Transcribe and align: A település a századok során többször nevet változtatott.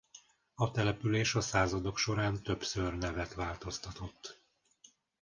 A 0.55 0.71
település 0.71 1.33
a 1.35 1.41
századok 1.41 1.97
során 1.97 2.43
többször 2.43 2.93
nevet 2.93 3.33
változtatott. 3.33 4.41